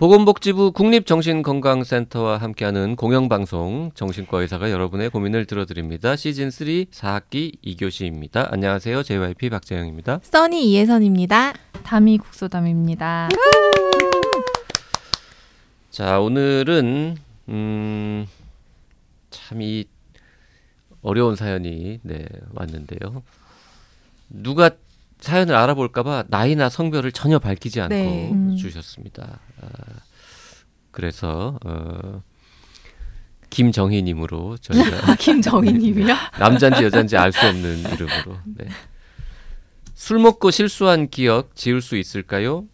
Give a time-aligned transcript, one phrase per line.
[0.00, 6.16] 보건복지부 국립정신건강센터와 함께하는 공영방송 정신과 의사가 여러분의 고민을 들어드립니다.
[6.16, 8.50] 시즌 3 4학기 2교시입니다.
[8.50, 9.02] 안녕하세요.
[9.02, 10.20] JYP 박재영입니다.
[10.22, 11.52] 써니 이혜선입니다.
[11.82, 13.28] 담이 국소담입니다.
[15.90, 17.16] 자, 오늘은
[17.50, 18.26] 음,
[19.28, 19.84] 참 이
[21.02, 23.22] 어려운 사연이 네, 왔는데요.
[24.30, 24.70] 누가
[25.20, 28.30] 사연을 알아볼까봐 나이나 성별을 전혀 밝히지 않고 네.
[28.32, 28.56] 음.
[28.56, 29.38] 주셨습니다.
[29.60, 29.66] 아,
[30.90, 32.22] 그래서 어,
[33.50, 36.14] 김정희님으로 저희가 김정희님이요?
[36.38, 38.68] 남잔지 여잔지 알 수 없는 이름으로 네.
[39.94, 42.64] 술 먹고 실수한 기억 지울 수 있을까요?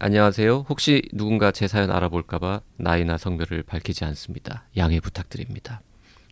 [0.00, 0.66] 안녕하세요.
[0.68, 4.64] 혹시 누군가 제 사연 알아볼까봐 나이나 성별을 밝히지 않습니다.
[4.76, 5.80] 양해 부탁드립니다.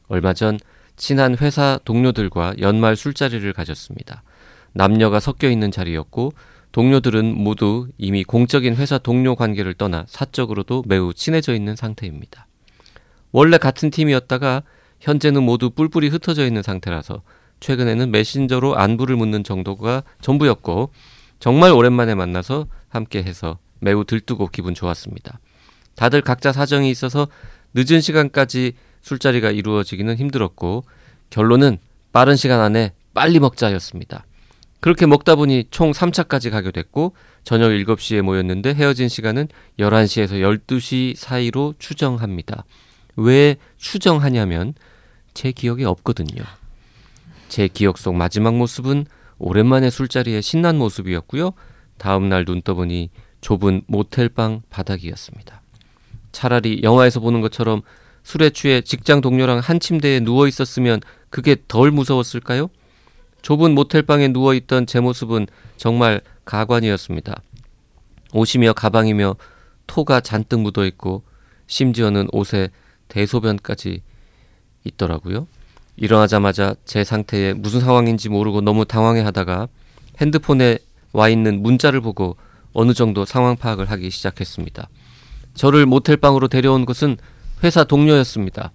[0.09, 0.59] 얼마 전
[0.97, 4.23] 친한 회사 동료들과 연말 술자리를 가졌습니다.
[4.77, 6.33] 남녀가 섞여 있는 자리였고
[6.73, 12.47] 동료들은 모두 이미 공적인 회사 동료 관계를 떠나 사적으로도 매우 친해져 있는 상태입니다.
[13.33, 14.63] 원래 같은 팀이었다가
[15.01, 17.23] 현재는 모두 뿔뿔이 흩어져 있는 상태라서
[17.61, 20.91] 최근에는 메신저로 안부를 묻는 정도가 전부였고
[21.41, 25.39] 정말 오랜만에 만나서 함께 해서 매우 들뜨고 기분 좋았습니다.
[25.95, 27.29] 다들 각자 사정이 있어서
[27.73, 30.85] 늦은 시간까지 술자리가 이루어지기는 힘들었고
[31.31, 31.79] 결론은
[32.13, 34.27] 빠른 시간 안에 빨리 먹자였습니다.
[34.81, 40.33] 그렇게 먹다 보니 총 3차까지 가게 됐고 저녁 7시에 모였는데 헤어진 시간은 11시에서
[40.67, 42.65] 12시 사이로 추정합니다.
[43.17, 44.75] 왜 추정하냐면
[45.35, 46.43] 제 기억에 없거든요.
[47.49, 49.07] 제 기억 속 마지막 모습은
[49.39, 51.53] 오랜만에 술자리에 신난 모습이었고요.
[51.99, 53.11] 다음 날 눈 떠보니
[53.41, 55.63] 좁은 모텔방 바닥이었습니다.
[56.33, 57.83] 차라리 영화에서 보는 것처럼
[58.23, 62.69] 술에 취해 직장 동료랑 한 침대에 누워 있었으면 그게 덜 무서웠을까요?
[63.43, 67.43] 좁은 모텔방에 누워 있던 제 모습은 정말 가관이었습니다.
[68.33, 69.37] 옷이며 가방이며
[69.87, 71.23] 토가 잔뜩 묻어 있고
[71.67, 72.71] 심지어는 옷에
[73.09, 74.03] 대소변까지
[74.85, 75.47] 있더라고요.
[75.97, 79.69] 일어나자마자 제 상태에 무슨 상황인지 모르고 너무 당황해 하다가
[80.21, 80.79] 핸드폰에
[81.13, 82.37] 와 있는 문자를 보고
[82.73, 84.89] 어느 정도 상황 파악을 하기 시작했습니다.
[85.55, 87.17] 저를 모텔방으로 데려온 것은
[87.65, 88.73] 회사 동료였습니다.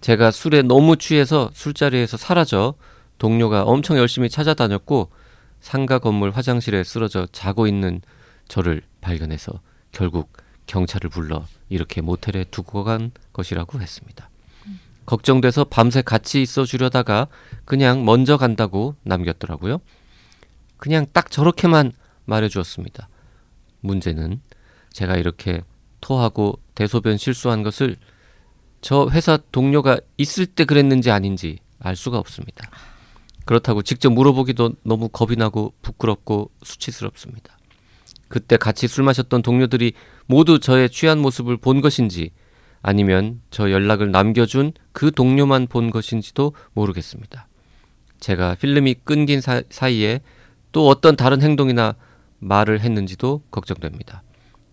[0.00, 2.74] 제가 술에 너무 취해서 술자리에서 사라져
[3.24, 5.08] 동료가 엄청 열심히 찾아다녔고
[5.58, 8.02] 상가 건물 화장실에 쓰러져 자고 있는
[8.48, 9.62] 저를 발견해서
[9.92, 10.30] 결국
[10.66, 14.28] 경찰을 불러 이렇게 모텔에 두고 간 것이라고 했습니다.
[15.06, 17.28] 걱정돼서 밤새 같이 있어 주려다가
[17.64, 19.80] 그냥 먼저 간다고 남겼더라고요.
[20.76, 21.92] 그냥 딱 저렇게만
[22.26, 23.08] 말해 주었습니다.
[23.80, 24.42] 문제는
[24.92, 25.62] 제가 이렇게
[26.02, 27.96] 토하고 대소변 실수한 것을
[28.82, 32.68] 저 회사 동료가 있을 때 그랬는지 아닌지 알 수가 없습니다.
[33.44, 37.58] 그렇다고 직접 물어보기도 너무 겁이 나고 부끄럽고 수치스럽습니다.
[38.28, 39.92] 그때 같이 술 마셨던 동료들이
[40.26, 42.30] 모두 저의 취한 모습을 본 것인지
[42.82, 47.48] 아니면 저 연락을 남겨준 그 동료만 본 것인지도 모르겠습니다.
[48.20, 50.20] 제가 필름이 끊긴 사, 사이에
[50.72, 51.94] 또 어떤 다른 행동이나
[52.40, 54.22] 말을 했는지도 걱정됩니다.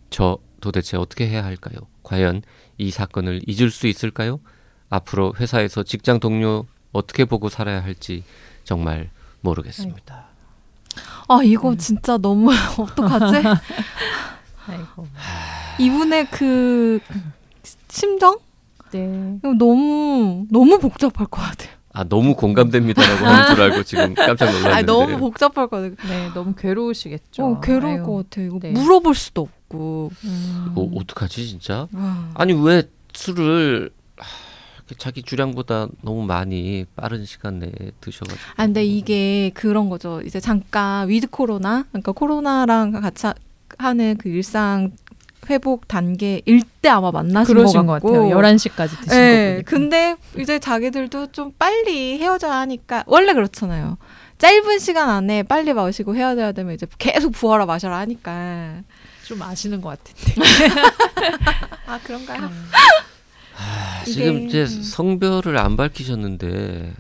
[0.10, 1.78] 저 도대체 어떻게 해야 할까요?
[2.04, 2.42] 과연
[2.78, 4.40] 이 사건을 잊을 수 있을까요?
[4.90, 8.24] 앞으로 회사에서 직장 동료 어떻게 보고 살아야 할지
[8.72, 9.10] 정말
[9.42, 10.28] 모르겠습니다.
[11.28, 13.36] 아 이거 진짜 너무 어떡하지?
[14.66, 15.08] 아이고.
[15.78, 17.00] 이분의 그
[17.90, 18.40] 심정?
[18.94, 19.36] 네.
[19.40, 21.70] 이거 너무 너무 복잡할 것 같아요.
[21.92, 24.74] 아 너무 공감됩니다라고 하는 줄 알고 지금 깜짝 놀랐는데.
[24.74, 25.96] 아 너무 복잡할 것 같아요.
[26.08, 27.44] 네, 너무 괴로우시겠죠.
[27.46, 28.04] 어, 괴로울 아유.
[28.04, 28.46] 것 같아요.
[28.46, 28.72] 이거 네.
[28.72, 30.12] 물어볼 수도 없고.
[30.24, 30.68] 음.
[30.72, 31.90] 이거 어떡하지 진짜?
[31.92, 32.30] 와.
[32.36, 32.84] 아니 왜
[33.14, 33.92] 술을
[34.98, 37.72] 자기 주량보다 너무 많이 빠른 시간 내에
[38.02, 38.42] 드셔가지고.
[38.58, 40.22] 아 근데 이게 그런 거죠.
[40.22, 43.34] 이제 잠깐 with 코로나, 그러니까 코로나랑 같이 하-
[43.78, 44.92] 하는 그 일상
[45.50, 48.12] 회복 단계 일 때 아마 만나신 것것 같고.
[48.12, 48.36] 같아요.
[48.38, 49.70] 11시까지 드신 거 네, 보니까.
[49.70, 53.98] 근데 이제 자기들도 좀 빨리 헤어져야 하니까 원래 그렇잖아요.
[54.40, 58.82] 짧은 시간 안에 빨리 마시고 헤어져야 되면 이제 계속 부어라 마셔라 하니까.
[59.26, 60.42] 좀 아시는 것 같은데.
[61.86, 62.44] 아 그런가요?
[62.44, 63.11] 아, 이게-
[64.06, 64.68] 지금 이제 음.
[64.84, 66.94] 성별을 안 밝히셨는데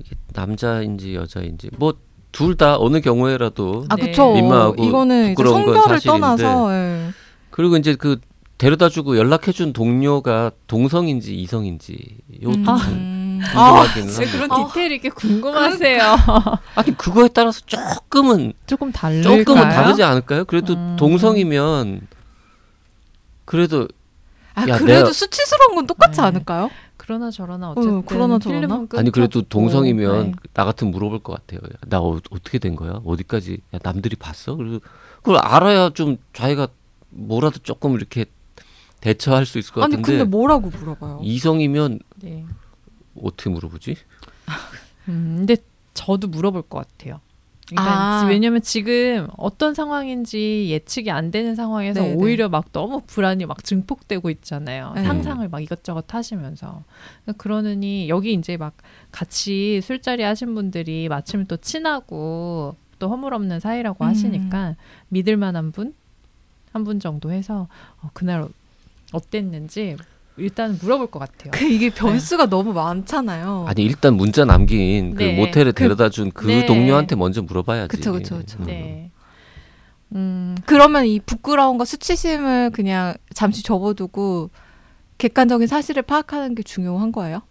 [0.00, 1.94] 이게 남자인지 여자인지 뭐
[2.34, 4.06] 둘 다 어느 경우에라도 아 네.
[4.06, 4.34] 그쵸.
[4.34, 6.20] 민망하고 이거는 부끄러운 건 성별을 사실인데.
[6.20, 7.10] 떠나서 예.
[7.50, 8.18] 그리고 이제 그
[8.58, 12.64] 데려다주고 연락해준 동료가 동성인지 이성인지 이것도 음.
[12.64, 14.32] 참 아, 궁금하기는 왜 합니다.
[14.32, 14.66] 그런 아.
[14.66, 16.16] 디테일이 이렇게 궁금하세요?
[16.74, 19.44] 아니 그거에 따라서 조금은 조금 다를까요?
[19.44, 20.44] 조금은 다르지 않을까요?
[20.44, 20.96] 그래도 음.
[20.98, 22.08] 동성이면
[23.44, 23.86] 그래도
[24.54, 26.26] 아 야, 그래도 내가- 수치스러운 건 똑같지 네.
[26.26, 26.70] 않을까요?
[26.96, 28.86] 그러나 저러나 어쨌든 어, 그러나 저러나?
[28.96, 29.42] 아니 그래도.
[29.42, 30.32] 동성이면 네.
[30.54, 31.60] 나 같으면 물어볼 것 같아요.
[31.64, 33.00] 야, 나 어, 떻게된 거야?
[33.04, 33.58] 어디까지?
[33.74, 34.54] 야, 남들이 봤어?
[34.56, 34.80] 그리고
[35.16, 36.68] 그걸 알아야 좀 자기가
[37.10, 38.26] 뭐라도 조금 이렇게
[39.00, 41.20] 대처할 수 있을 것 아니 같은데 근데 뭐라고 물어봐요?
[41.22, 42.46] 이성이면 네.
[43.20, 43.96] 어떻게 물어보지?
[45.08, 45.56] 음, 근데
[45.94, 47.20] 저도 물어볼 것 같아요.
[47.68, 48.26] 그러니까 아.
[48.28, 52.14] 왜냐면 지금 어떤 상황인지 예측이 안 되는 상황에서 네네.
[52.16, 54.92] 오히려 막 너무 불안이 막 증폭되고 있잖아요.
[54.94, 55.02] 네.
[55.02, 56.82] 상상을 막 이것저것 하시면서.
[57.22, 58.74] 그러니까 그러느니 여기 이제 막
[59.12, 64.08] 같이 술자리 하신 분들이 마침 또 친하고 또 허물없는 사이라고 음.
[64.10, 64.76] 하시니까
[65.08, 65.94] 믿을 만한 분?
[66.72, 67.68] 한 분 정도 해서
[68.02, 68.46] 어, 그날
[69.12, 69.96] 어땠는지
[70.36, 71.50] 일단 물어볼 것 같아요.
[71.52, 73.66] 그 이게 변수가 너무 많잖아요.
[73.68, 75.36] 아니 일단 문자 남긴 그 네.
[75.36, 76.66] 모텔에 그- 데려다 준그 네.
[76.66, 77.88] 동료한테 먼저 물어봐야지.
[77.96, 78.14] 그쵸.
[78.16, 78.42] 음.
[78.66, 79.10] 네.
[80.14, 84.50] 음, 그러면 이 부끄러움과 수치심을 그냥 잠시 접어두고
[85.18, 87.42] 객관적인 사실을 파악하는 게 중요한 거예요?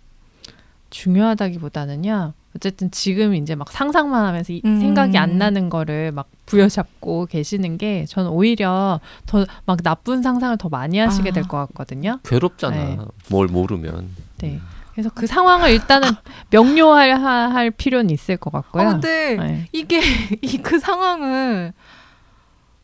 [0.90, 2.34] 중요하다기보다는요.
[2.56, 4.80] 어쨌든 지금 이제 막 상상만 하면서 이 음.
[4.80, 10.70] 생각이 안 나는 거를 막 부여잡고 계시는 게 저는 오히려 더 막 나쁜 상상을 더
[10.70, 11.34] 많이 하시게 아.
[11.34, 12.20] 될것 같거든요.
[12.24, 12.76] 괴롭잖아.
[12.76, 12.98] 네.
[13.30, 14.10] 뭘 모르면.
[14.40, 14.60] 네.
[14.94, 16.10] 그래서 그 상황을 일단은
[16.52, 18.84] 명료할 하- 할 필요는 있을 것 같고요.
[18.88, 19.66] 아 근데 네.
[19.72, 20.00] 이게
[20.42, 21.74] 이 그 상황을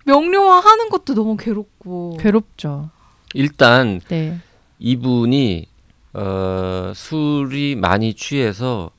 [0.05, 2.89] 명료화하는 것도 너무 괴롭고 괴롭죠.
[3.33, 4.39] 일단 네.
[4.79, 5.67] 이분이
[6.13, 8.89] 어, 술이 많이 취해서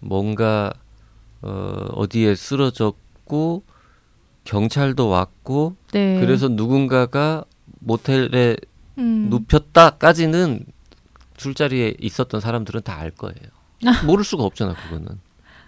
[0.00, 0.72] 뭔가
[1.42, 3.62] 어, 어디에 쓰러졌고
[4.44, 6.20] 경찰도 왔고 네.
[6.20, 7.44] 그래서 누군가가
[7.80, 8.56] 모텔에
[8.98, 9.28] 음.
[9.30, 10.64] 눕혔다까지는
[11.36, 13.34] 술자리에 있었던 사람들은 다 알 거예요.
[14.06, 15.06] 모를 수가 없잖아 그거는.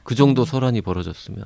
[0.03, 1.45] 그 정도 소란이 벌어졌으면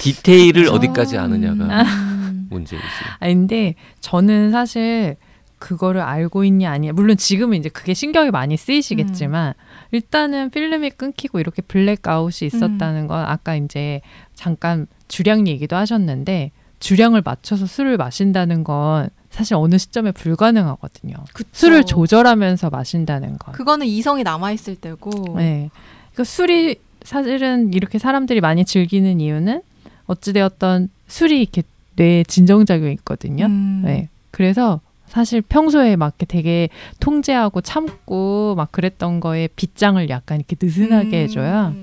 [0.00, 0.74] 디테일을 그쵸.
[0.74, 2.48] 어디까지 아느냐가 음.
[2.50, 2.84] 문제이지.
[3.20, 5.16] 아 근데 저는 사실
[5.62, 9.54] 그거를 알고 있냐 아니냐 물론 지금은 이제 그게 신경이 많이 쓰이시겠지만
[9.92, 14.00] 일단은 필름이 끊기고 이렇게 블랙아웃이 있었다는 건 아까 이제
[14.34, 16.50] 잠깐 주량 얘기도 하셨는데
[16.80, 21.14] 주량을 맞춰서 술을 마신다는 건 사실 어느 시점에 불가능하거든요.
[21.32, 21.48] 그쵸.
[21.52, 23.54] 술을 조절하면서 마신다는 건.
[23.54, 25.36] 그거는 이성이 남아 있을 때고.
[25.36, 25.70] 네.
[26.14, 29.62] 그 술이 사실은 이렇게 사람들이 많이 즐기는 이유는
[30.06, 31.62] 어찌되었던 술이 이렇게
[31.94, 33.46] 뇌에 진정작용이 있거든요.
[33.46, 33.82] 음.
[33.84, 34.08] 네.
[34.32, 34.80] 그래서
[35.12, 36.68] 사실 평소에 막 이렇게 되게
[36.98, 41.12] 통제하고 참고 막 그랬던 거에 빗장을 약간 이렇게 느슨하게 음.
[41.12, 41.74] 해줘야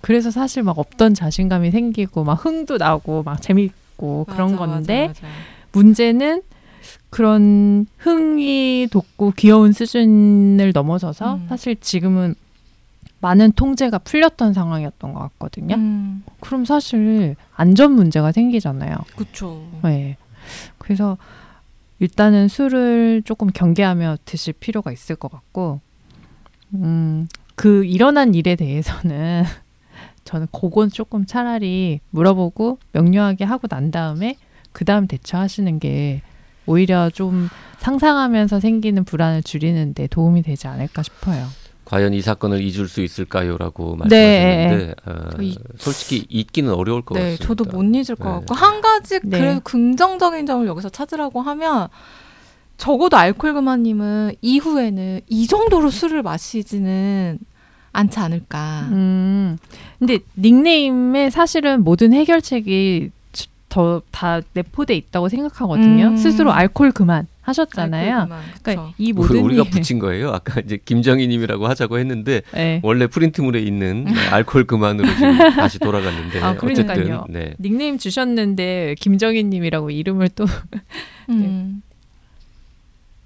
[0.00, 5.26] 그래서 사실 막 없던 자신감이 생기고 막 흥도 나고 막 재밌고 그런 맞아, 건데 맞아,
[5.26, 5.34] 맞아.
[5.72, 6.40] 문제는
[7.10, 11.46] 그런 흥이 돋고 귀여운 수준을 넘어서서 음.
[11.50, 12.34] 사실 지금은
[13.20, 15.74] 많은 통제가 풀렸던 상황이었던 것 같거든요.
[15.74, 16.24] 음.
[16.40, 18.96] 그럼 사실 안전 문제가 생기잖아요.
[19.16, 19.62] 그쵸.
[19.82, 20.16] 네.
[20.78, 21.18] 그래서
[22.00, 25.80] 일단은 술을 조금 경계하며 드실 필요가 있을 것 같고,
[26.74, 29.44] 음, 그 일어난 일에 대해서는
[30.24, 34.36] 저는 그건 조금 차라리 물어보고 명료하게 하고 난 다음에
[34.72, 36.22] 그 다음 대처하시는 게
[36.66, 37.48] 오히려 좀
[37.78, 41.46] 상상하면서 생기는 불안을 줄이는데 도움이 되지 않을까 싶어요.
[41.90, 44.68] 과연 이 사건을 잊을 수 있을까요?라고 네.
[44.68, 47.46] 말씀하셨는데 어, 저 이- 솔직히 잊기는 어려울 것 네, 같습니다.
[47.46, 48.34] 저도 못 잊을 것 네.
[48.36, 49.38] 같고 한 가지 네.
[49.40, 51.88] 그래도 긍정적인 점을 여기서 찾으라고 하면
[52.76, 57.38] 적어도 알코올 그마님은 이후에는 이 정도로 술을 마시지는
[57.92, 58.86] 않지 않을까.
[58.92, 59.58] 음,
[59.98, 63.10] 근데 닉네임에 사실은 모든 해결책이
[63.68, 66.06] 더 다 내포돼 있다고 생각하거든요.
[66.08, 66.16] 음.
[66.16, 68.24] 스스로 알코올 그만 하셨잖아요.
[68.24, 68.42] 그만.
[68.62, 70.30] 그러니까 이 우리- 모든 우리가 일- 붙인 거예요.
[70.30, 72.80] 아까 이제 김정희님이라고 하자고 했는데 네.
[72.82, 77.24] 원래 프린트물에 있는 네, 알코올 그만으로 지금 다시 돌아갔는데 아, 어쨌든 그러니까요.
[77.30, 77.54] 네.
[77.58, 80.44] 닉네임 주셨는데 김정희님이라고 이름을 또
[81.30, 81.82] 음.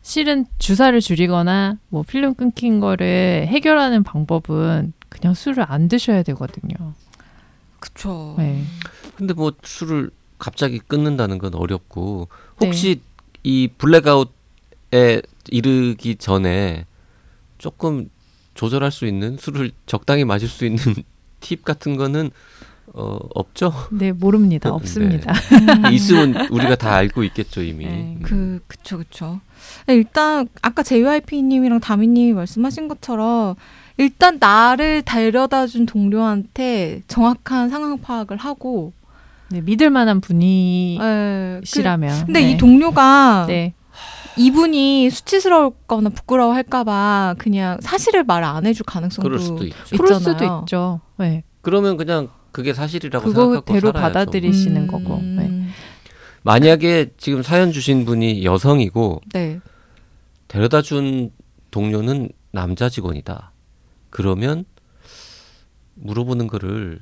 [0.02, 6.75] 실은 주사를 줄이거나 뭐 필름 끊긴 거를 해결하는 방법은 그냥 술을 안 드셔야 되거든요.
[7.80, 8.35] 그쵸.
[8.38, 8.62] 네.
[9.16, 12.28] 근데 뭐 술을 갑자기 끊는다는 건 어렵고
[12.61, 12.66] 네.
[12.66, 13.00] 혹시
[13.44, 16.86] 이 블랙아웃에 이르기 전에
[17.58, 18.10] 조금
[18.54, 20.82] 조절할 수 있는 술을 적당히 마실 수 있는
[21.40, 22.30] 팁 같은 거는
[22.94, 23.72] 어, 없죠?
[23.90, 24.68] 네, 모릅니다.
[24.70, 24.74] 네.
[24.74, 25.32] 없습니다.
[25.32, 25.86] 음.
[25.92, 27.86] 있으면 우리가 다 알고 있겠죠 이미.
[27.86, 27.92] 네.
[27.92, 28.20] 음.
[28.22, 29.40] 그 그쵸 그쵸.
[29.88, 33.56] 일단 아까 JYP님이랑 다미님이 말씀하신 것처럼
[33.96, 38.92] 일단 나를 데려다 준 동료한테 정확한 상황 파악을 하고.
[39.50, 41.02] 네, 믿을 만한 분이시라면.
[42.16, 42.50] 예, 그, 근데 네.
[42.52, 43.74] 이 동료가 네.
[44.36, 49.76] 이분이 수치스러울거나 부끄러워할까봐 그냥 사실을 말 안 해줄 가능성도 그럴 수도 있죠.
[49.94, 50.14] 있- 그럴.
[50.20, 51.00] 수도 있죠.
[51.18, 51.44] 네.
[51.62, 54.02] 그러면 그냥 그게 사실이라고 생각하고 그거대로 살아야죠.
[54.14, 55.20] 받아들이시는 음, 거고.
[55.22, 55.66] 네.
[56.42, 59.60] 만약에 지금 사연 주신 분이 여성이고 네.
[60.48, 61.30] 데려다 준
[61.70, 63.52] 동료는 남자 직원이다.
[64.10, 64.64] 그러면
[65.94, 66.98] 물어보는 거를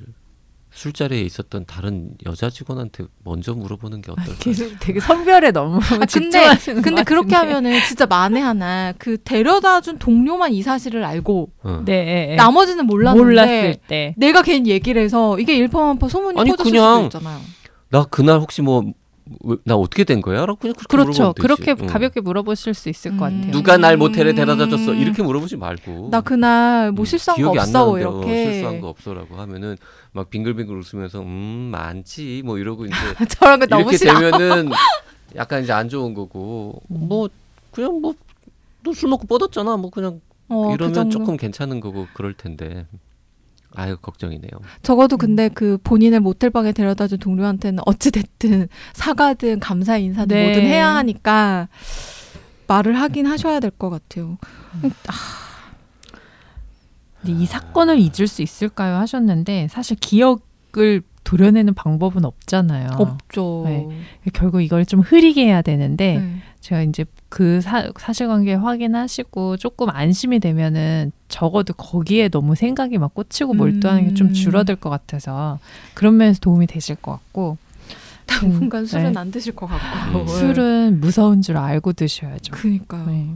[0.73, 4.33] 술자리에 있었던 다른 여자 직원한테 먼저 물어보는 게 어떨까?
[4.39, 7.35] 계속 되게 선별에 너무 아, 근데 집중하시는 근데 것 그렇게.
[7.35, 11.81] 하면은 진짜 만에 하나 그 데려다 준 동료만 이 사실을 알고 어.
[11.85, 12.35] 네, 네, 네.
[12.35, 17.17] 나머지는 몰랐는데 몰랐을 때 내가 괜히 얘기를 해서 이게 일파만파 소문이 아니, 퍼졌을 그냥 수도
[17.19, 17.39] 있잖아요.
[17.89, 18.83] 나 그날 혹시 뭐
[19.65, 20.45] 나 어떻게 된 거야?
[20.45, 21.33] 라고 그냥 그렇게 그렇죠.
[21.33, 21.87] 그렇게 응.
[21.87, 23.37] 가볍게 물어보실 수 있을 것 음.
[23.37, 23.51] 같아요.
[23.51, 24.97] 누가 날 모텔에 데려다 줬어 음.
[24.97, 28.19] 이렇게 물어보지 말고 나 그날 뭐 음, 실수한 거 기억이 안 없어 뭐 나는데, 어,
[28.21, 29.77] 이렇게 실수한 거 없어라고 하면은
[30.11, 32.95] 막 빙글빙글 웃으면서 음 많지 뭐 이러고 이제
[33.29, 34.13] 저런 거 너무 이렇게 싫어.
[34.19, 34.69] 되면은
[35.35, 37.07] 약간 이제 안 좋은 거고 음.
[37.07, 37.29] 뭐
[37.71, 38.01] 그냥
[38.83, 41.09] 뭐너술 먹고 뻗었잖아 뭐 그냥 어, 그 이러면 정도.
[41.09, 42.85] 조금 괜찮은 거고 그럴 텐데
[43.75, 44.51] 아유 걱정이네요.
[44.83, 50.43] 적어도 근데 그 본인을 모텔방에 데려다준 동료한테는 어찌 됐든 사과든 감사 인사든 네.
[50.45, 51.67] 뭐든 해야 하니까
[52.67, 54.37] 말을 하긴 하셔야 될 것 같아요.
[57.21, 58.97] 근데 이 사건을 잊을 수 있을까요?
[58.97, 62.89] 하셨는데 사실 기억을 도려내는 방법은 없잖아요.
[62.97, 63.63] 없죠.
[63.65, 63.87] 네.
[64.33, 66.41] 결국 이걸 좀 흐리게 해야 되는데 네.
[66.59, 73.53] 제가 이제 그 사, 사실관계 확인하시고 조금 안심이 되면은 적어도 거기에 너무 생각이 막 꽂히고
[73.53, 74.33] 몰두하는 게좀 음.
[74.33, 75.59] 줄어들 것 같아서
[75.93, 77.57] 그런 면에서 도움이 되실 것 같고
[78.25, 79.19] 당분간 술은 네.
[79.19, 80.19] 안 드실 것 같고.
[80.19, 80.27] 음.
[80.27, 82.53] 술은 무서운 줄 알고 드셔야죠.
[82.53, 83.05] 그니까요.
[83.07, 83.29] 네.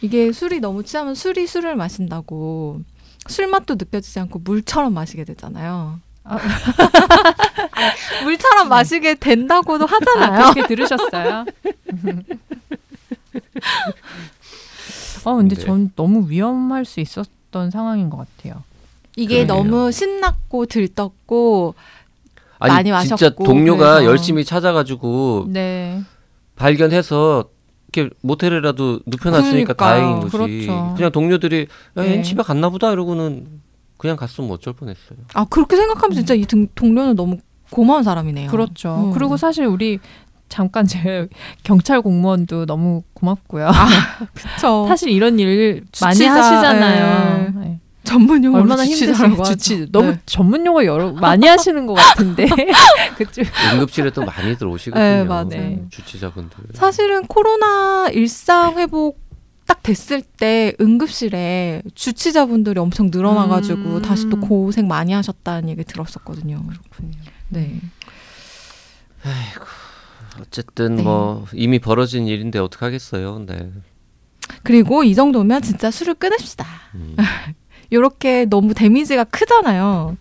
[0.00, 2.80] 이게 술이 너무 취하면 술이 술을 마신다고
[3.28, 6.00] 술 맛도 느껴지지 않고 물처럼 마시게 되잖아요.
[6.24, 6.38] 아.
[8.24, 10.52] 물처럼 마시게 된다고도 아, 하잖아요.
[10.52, 11.44] 그렇게 들으셨어요?
[15.24, 15.64] 어 근데 네.
[15.64, 18.62] 전 너무 위험할 수 있었던 상황인 것 같아요.
[19.16, 19.56] 이게 그러게요.
[19.64, 21.74] 너무 신났고 들떴고
[22.58, 24.04] 아니 많이 진짜 마셨고, 동료가 그래서.
[24.10, 26.00] 열심히 찾아가지고 네.
[26.56, 27.44] 발견해서
[27.94, 29.76] 이렇게 모텔에라도 눕혀놨으니까 그러니까요.
[29.76, 30.36] 다행인 거지.
[30.36, 30.94] 그렇죠.
[30.96, 31.66] 그냥 동료들이
[31.98, 32.22] 야, 네.
[32.22, 33.61] 집에 갔나 보다 이러고는
[34.02, 35.16] 그냥 갔으면 어쩔 뻔했어요.
[35.34, 37.38] 아 그렇게 생각하면 진짜 이 등- 동료는 너무
[37.70, 38.50] 고마운 사람이네요.
[38.50, 38.96] 그렇죠.
[38.96, 39.12] 음.
[39.12, 40.00] 그리고 사실 우리
[40.48, 41.28] 잠깐 제
[41.62, 43.70] 경찰 공무원도 너무 고맙고요.
[44.34, 44.86] 그렇죠.
[44.88, 47.52] 사실 이런 일 많이 주치자, 하시잖아요.
[47.60, 47.78] 네.
[48.02, 48.82] 전문 용어로 얼마나.
[48.82, 49.44] 하죠.
[49.44, 50.18] 주치 너무 네.
[50.26, 52.46] 전문 용어 여러 많이 하시는 것 같은데
[53.16, 53.44] 그쪽
[53.74, 55.02] 응급실에 또 많이 들어오시거든요.
[55.02, 55.44] 네, 맞아요.
[55.48, 55.82] 네.
[55.90, 56.58] 주치자분들.
[56.74, 59.21] 사실은 코로나 일상 회복
[59.72, 64.02] 딱 됐을 때 응급실에 주치자분들이 엄청 늘어나가지고 음.
[64.02, 66.62] 다시 또 고생 많이 하셨다는 얘기 들었었거든요.
[66.66, 67.18] 그렇군요.
[67.48, 67.80] 네.
[70.42, 71.02] 어쨌든 네.
[71.02, 73.46] 뭐 이미 벌어진 일인데 어떡 하겠어요.
[73.46, 73.72] 네.
[74.62, 76.66] 그리고 이 정도면 진짜 술을 끊읍시다.
[76.96, 77.16] 음.
[77.92, 80.16] 요렇게 너무 데미지가 크잖아요.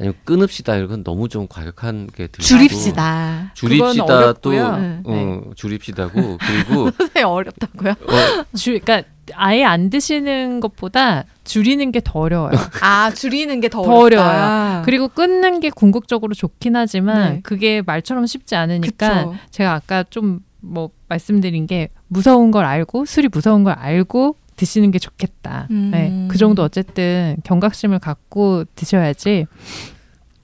[0.00, 3.50] 아니 끊읍시다 이건 너무 좀 과격한 게 들고 줄입시다.
[3.54, 4.14] 줄입시다 그건 또
[4.50, 4.76] 어렵고요.
[4.78, 5.00] 네.
[5.04, 7.90] 어, 줄입시다고 그리고 선생님 어렵다고요?
[7.92, 12.52] 어, 줄 그러니까 아예 안 드시는 것보다 줄이는 게 더 어려워요.
[12.82, 13.80] 아 줄이는 게 더.
[13.82, 14.82] 어려워요.
[14.84, 17.40] 그리고 끊는 게 궁극적으로 좋긴 하지만 네.
[17.42, 19.34] 그게 말처럼 쉽지 않으니까 그쵸.
[19.50, 24.98] 제가 아까 좀 뭐 말씀드린 게 무서운 걸 알고 술이 무서운 걸 알고 드시는 게
[24.98, 25.68] 좋겠다.
[25.70, 25.90] 음.
[25.90, 29.46] 네, 그 정도 어쨌든 경각심을 갖고 드셔야지.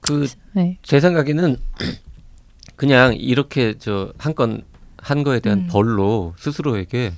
[0.00, 0.78] 그 네.
[0.82, 1.56] 제 생각에는
[2.76, 5.68] 그냥 이렇게 저 한건한 거에 대한 음.
[5.70, 7.12] 벌로 스스로에게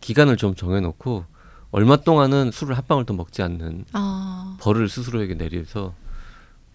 [0.00, 1.24] 기간을 좀 정해놓고
[1.70, 5.94] 얼마 동안은 술을 한 방울도 먹지 않는 아 벌을 스스로에게 내려서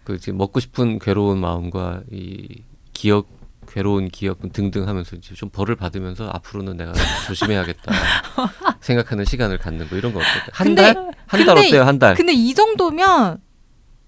[0.04, 2.62] 그 지금 먹고 싶은 괴로운 마음과 이
[2.92, 3.39] 기억
[3.72, 6.92] 괴로운 기억 등등 하면서 이제 좀 벌을 받으면서 앞으로는 내가
[7.26, 7.92] 조심해야겠다
[8.80, 10.50] 생각하는 시간을 갖는 거 이런 거 어떨까요?
[10.52, 11.10] 한 근데- 달?
[11.26, 11.82] 한달 근데 어때요?
[11.84, 12.14] 한 달?
[12.14, 13.38] 근데 이 정도면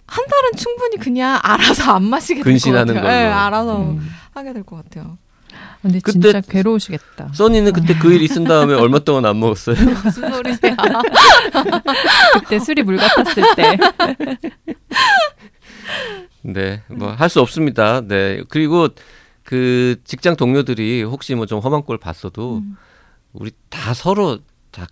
[0.06, 3.02] 한 달은 충분히 그냥 알아서 안 마시게 될것 근신하는 같아요.
[3.02, 3.14] 걸로.
[3.14, 4.10] 네, 알아서 음.
[4.34, 5.16] 하게 될 것 같아요.
[5.80, 7.30] 근데 그때- 진짜 괴로우시겠다.
[7.34, 9.76] 써니는 그때 그 일 있은 다음에 얼마 동안 안 먹었어요?
[10.04, 10.74] 무슨 소리세요?
[12.40, 13.78] 그때 술이 물 같았을 때.
[16.42, 18.00] 네, 뭐 할 수 없습니다.
[18.00, 18.88] 네, 그리고
[19.52, 22.76] 그 직장 동료들이 혹시 뭐 좀 험한 꼴 봤어도 음.
[23.34, 24.38] 우리 다 서로
[24.70, 24.86] 다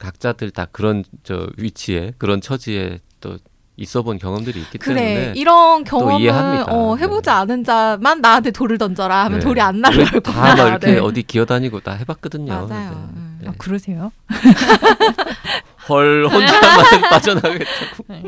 [0.00, 3.38] 각자들 다 그런 저 위치에 그런 처지에 또
[3.76, 6.64] 있어본 경험들이 있기 그래 때문에 이런 경험을.
[6.68, 7.30] 어, 해보지 네.
[7.30, 9.44] 않은 자만 나한테 돌을 던져라 하면 네.
[9.44, 10.54] 돌이 안 날라올 다 거야.
[10.56, 10.98] 막 이렇게 네.
[10.98, 12.52] 어디 기어다니고 다 해봤거든요.
[12.52, 12.90] 맞아요.
[12.90, 12.96] 네.
[12.96, 13.38] 음.
[13.42, 13.48] 네.
[13.48, 14.10] 아, 그러세요?
[15.88, 18.04] 헐 혼자만 빠져나가겠다고.
[18.08, 18.22] 네.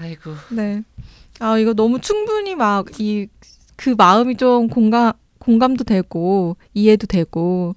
[0.00, 0.34] 아이고.
[0.50, 0.82] 네.
[1.40, 3.28] 아 이거 너무 충분히 막 이
[3.78, 7.74] 그 마음이 좀 공감 공감도 되고 이해도 되고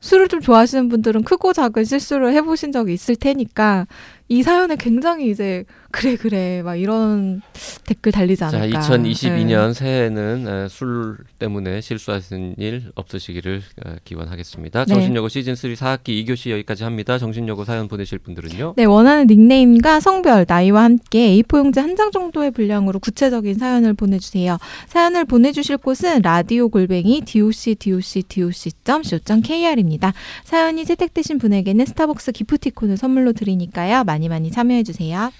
[0.00, 3.86] 술을 좀 좋아하시는 분들은 크고 작은 실수를 해보신 적이 있을 테니까
[4.28, 7.42] 이 사연에 굉장히 이제 그래 그래 막 이런
[7.84, 8.80] 댓글 달리지 자, 않을까.
[8.80, 14.84] 2022년 새해에는 에, 술 때문에 실수하신 일 없으시기를 에, 기원하겠습니다.
[14.84, 14.94] 네.
[14.94, 17.18] 정신여고 시즌 3 4학기 2교시 여기까지 합니다.
[17.18, 18.74] 정신여고 사연 보내실 분들은요.
[18.76, 24.56] 네, 원하는 닉네임과 성별, 나이와 함께 A4 용지 한 장 정도의 분량으로 구체적인 사연을 보내주세요.
[24.86, 30.12] 사연을 보내주실 곳은 라디오 골뱅이 doc doc doc.co.kr입니다.
[30.44, 34.04] 사연이 채택되신 분에게는 스타벅스 기프티콘을 선물로 드리니까요.
[34.04, 35.30] 많이 많이 참여해주세요.